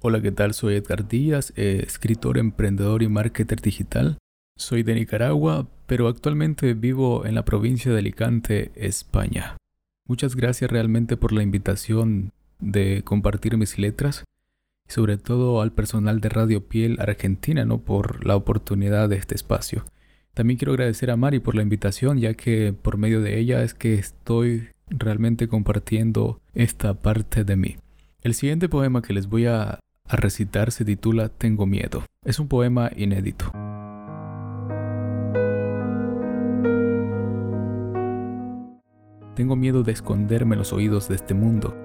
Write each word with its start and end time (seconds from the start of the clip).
Hola, 0.00 0.22
¿qué 0.22 0.30
tal? 0.30 0.54
Soy 0.54 0.76
Edgar 0.76 1.08
Díaz, 1.08 1.52
eh, 1.56 1.82
escritor, 1.84 2.38
emprendedor 2.38 3.02
y 3.02 3.08
marketer 3.08 3.60
digital. 3.60 4.16
Soy 4.54 4.84
de 4.84 4.94
Nicaragua, 4.94 5.66
pero 5.86 6.06
actualmente 6.06 6.74
vivo 6.74 7.26
en 7.26 7.34
la 7.34 7.44
provincia 7.44 7.90
de 7.90 7.98
Alicante, 7.98 8.70
España. 8.76 9.56
Muchas 10.06 10.36
gracias 10.36 10.70
realmente 10.70 11.16
por 11.16 11.32
la 11.32 11.42
invitación 11.42 12.30
de 12.60 13.02
compartir 13.02 13.56
mis 13.56 13.76
letras 13.76 14.22
y 14.88 14.92
sobre 14.92 15.16
todo 15.16 15.60
al 15.60 15.72
personal 15.72 16.20
de 16.20 16.28
Radio 16.28 16.68
Piel 16.68 17.00
Argentina, 17.00 17.64
¿no? 17.64 17.78
Por 17.78 18.24
la 18.24 18.36
oportunidad 18.36 19.08
de 19.08 19.16
este 19.16 19.34
espacio. 19.34 19.84
También 20.32 20.58
quiero 20.58 20.74
agradecer 20.74 21.10
a 21.10 21.16
Mari 21.16 21.40
por 21.40 21.56
la 21.56 21.62
invitación, 21.62 22.18
ya 22.18 22.34
que 22.34 22.72
por 22.72 22.98
medio 22.98 23.20
de 23.20 23.36
ella 23.40 23.64
es 23.64 23.74
que 23.74 23.94
estoy 23.94 24.68
realmente 24.90 25.48
compartiendo 25.48 26.40
esta 26.54 26.94
parte 26.94 27.42
de 27.42 27.56
mí. 27.56 27.76
El 28.22 28.34
siguiente 28.34 28.68
poema 28.68 29.02
que 29.02 29.12
les 29.12 29.28
voy 29.28 29.46
a 29.46 29.80
a 30.08 30.16
recitar 30.16 30.72
se 30.72 30.84
titula 30.84 31.28
Tengo 31.28 31.66
miedo. 31.66 32.02
Es 32.24 32.38
un 32.38 32.48
poema 32.48 32.90
inédito. 32.96 33.52
Tengo 39.34 39.54
miedo 39.54 39.82
de 39.82 39.92
esconderme 39.92 40.56
los 40.56 40.72
oídos 40.72 41.08
de 41.08 41.14
este 41.14 41.34
mundo 41.34 41.76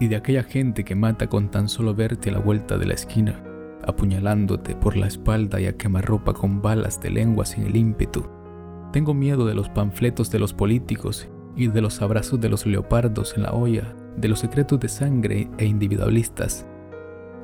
y 0.00 0.08
de 0.08 0.16
aquella 0.16 0.42
gente 0.42 0.84
que 0.84 0.94
mata 0.94 1.26
con 1.26 1.50
tan 1.50 1.68
solo 1.68 1.94
verte 1.94 2.30
a 2.30 2.34
la 2.34 2.38
vuelta 2.38 2.78
de 2.78 2.86
la 2.86 2.94
esquina, 2.94 3.42
apuñalándote 3.84 4.74
por 4.74 4.96
la 4.96 5.06
espalda 5.06 5.60
y 5.60 5.66
a 5.66 5.76
quemarropa 5.76 6.32
con 6.32 6.62
balas 6.62 7.00
de 7.00 7.10
lengua 7.10 7.44
sin 7.44 7.66
el 7.66 7.76
ímpetu. 7.76 8.26
Tengo 8.92 9.14
miedo 9.14 9.46
de 9.46 9.54
los 9.54 9.68
panfletos 9.68 10.30
de 10.30 10.38
los 10.38 10.54
políticos 10.54 11.28
y 11.56 11.66
de 11.68 11.82
los 11.82 12.00
abrazos 12.00 12.40
de 12.40 12.48
los 12.48 12.64
leopardos 12.66 13.34
en 13.36 13.42
la 13.42 13.52
olla, 13.52 13.94
de 14.16 14.28
los 14.28 14.38
secretos 14.38 14.80
de 14.80 14.88
sangre 14.88 15.50
e 15.58 15.66
individualistas 15.66 16.66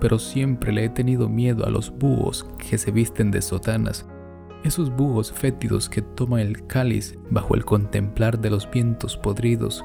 pero 0.02 0.18
siempre 0.18 0.72
le 0.72 0.84
he 0.84 0.88
tenido 0.88 1.28
miedo 1.28 1.64
a 1.64 1.70
los 1.70 1.96
búhos 1.96 2.44
que 2.58 2.76
se 2.76 2.90
visten 2.90 3.30
de 3.30 3.40
sotanas, 3.40 4.04
esos 4.64 4.90
búhos 4.90 5.30
fétidos 5.30 5.88
que 5.88 6.02
toman 6.02 6.40
el 6.40 6.66
cáliz 6.66 7.16
bajo 7.30 7.54
el 7.54 7.64
contemplar 7.64 8.40
de 8.40 8.50
los 8.50 8.68
vientos 8.68 9.16
podridos, 9.16 9.84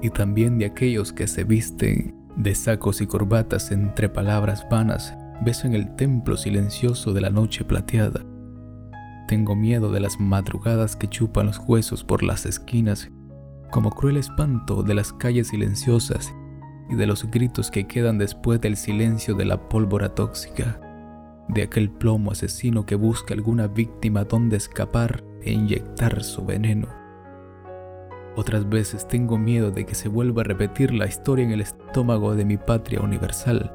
y 0.00 0.10
también 0.10 0.58
de 0.58 0.66
aquellos 0.66 1.12
que 1.12 1.26
se 1.26 1.42
visten 1.42 2.14
de 2.36 2.54
sacos 2.54 3.00
y 3.00 3.08
corbatas 3.08 3.72
entre 3.72 4.08
palabras 4.08 4.64
vanas, 4.70 5.12
besan 5.44 5.74
el 5.74 5.96
templo 5.96 6.36
silencioso 6.36 7.12
de 7.12 7.20
la 7.20 7.30
noche 7.30 7.64
plateada. 7.64 8.24
Tengo 9.26 9.56
miedo 9.56 9.90
de 9.90 9.98
las 9.98 10.20
madrugadas 10.20 10.94
que 10.94 11.08
chupan 11.08 11.46
los 11.46 11.58
huesos 11.66 12.04
por 12.04 12.22
las 12.22 12.46
esquinas, 12.46 13.10
como 13.72 13.90
cruel 13.90 14.18
espanto 14.18 14.84
de 14.84 14.94
las 14.94 15.12
calles 15.12 15.48
silenciosas 15.48 16.32
y 16.88 16.94
de 16.94 17.06
los 17.06 17.30
gritos 17.30 17.70
que 17.70 17.86
quedan 17.86 18.18
después 18.18 18.60
del 18.60 18.76
silencio 18.76 19.34
de 19.34 19.44
la 19.44 19.68
pólvora 19.68 20.14
tóxica, 20.14 20.80
de 21.48 21.62
aquel 21.62 21.90
plomo 21.90 22.32
asesino 22.32 22.86
que 22.86 22.94
busca 22.94 23.34
alguna 23.34 23.66
víctima 23.66 24.24
donde 24.24 24.56
escapar 24.56 25.24
e 25.42 25.52
inyectar 25.52 26.22
su 26.22 26.44
veneno. 26.44 26.88
Otras 28.36 28.68
veces 28.68 29.08
tengo 29.08 29.36
miedo 29.36 29.70
de 29.70 29.84
que 29.84 29.94
se 29.94 30.08
vuelva 30.08 30.42
a 30.42 30.44
repetir 30.44 30.94
la 30.94 31.06
historia 31.06 31.44
en 31.44 31.50
el 31.50 31.60
estómago 31.60 32.34
de 32.34 32.44
mi 32.44 32.56
patria 32.56 33.00
universal, 33.00 33.72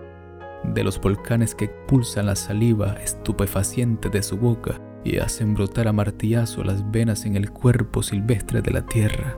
de 0.64 0.84
los 0.84 1.02
volcanes 1.02 1.54
que 1.54 1.68
pulsan 1.68 2.28
la 2.28 2.36
saliva 2.36 2.94
estupefaciente 3.04 4.10
de 4.10 4.24
su 4.24 4.38
boca 4.38 4.80
y 5.04 5.18
hacen 5.18 5.54
brotar 5.54 5.88
a 5.88 5.94
martillazo 5.94 6.64
las 6.64 6.90
venas 6.90 7.26
en 7.26 7.36
el 7.36 7.52
cuerpo 7.52 8.02
silvestre 8.02 8.62
de 8.62 8.72
la 8.72 8.86
tierra. 8.86 9.38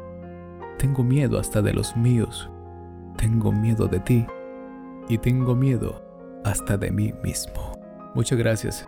Tengo 0.78 1.04
miedo 1.04 1.40
hasta 1.40 1.62
de 1.62 1.74
los 1.74 1.98
míos, 1.98 2.52
tengo 3.18 3.52
miedo 3.52 3.88
de 3.88 4.00
ti 4.00 4.26
y 5.10 5.18
tengo 5.18 5.56
miedo 5.56 6.02
hasta 6.44 6.78
de 6.78 6.92
mí 6.92 7.14
mismo. 7.24 7.80
Muchas 8.14 8.38
gracias. 8.38 8.88